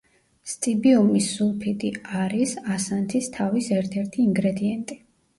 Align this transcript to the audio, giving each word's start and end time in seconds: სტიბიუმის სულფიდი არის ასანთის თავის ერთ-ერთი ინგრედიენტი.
სტიბიუმის 0.51 1.25
სულფიდი 1.33 1.91
არის 2.21 2.53
ასანთის 2.75 3.27
თავის 3.35 3.67
ერთ-ერთი 3.81 4.21
ინგრედიენტი. 4.23 4.99